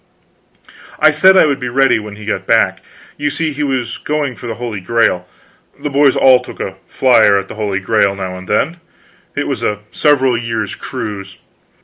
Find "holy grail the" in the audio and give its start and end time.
4.55-5.91